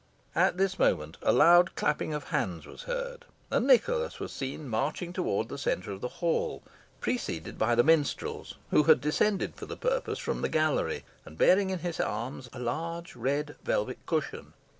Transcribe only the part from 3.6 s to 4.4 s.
Nicholas was